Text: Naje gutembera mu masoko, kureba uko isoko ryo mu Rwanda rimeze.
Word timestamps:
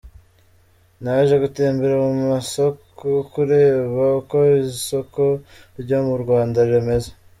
Naje 1.01 1.35
gutembera 1.43 1.95
mu 2.15 2.23
masoko, 2.33 3.07
kureba 3.33 4.03
uko 4.19 4.37
isoko 4.71 5.21
ryo 5.81 5.99
mu 6.07 6.15
Rwanda 6.23 6.59
rimeze. 6.71 7.09